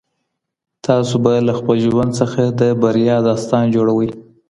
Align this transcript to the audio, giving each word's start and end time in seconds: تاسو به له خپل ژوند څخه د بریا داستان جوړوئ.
تاسو 0.87 1.15
به 1.23 1.31
له 1.47 1.53
خپل 1.59 1.77
ژوند 1.85 2.11
څخه 2.19 2.41
د 2.59 2.61
بریا 2.81 3.17
داستان 3.29 3.65
جوړوئ. 3.75 4.09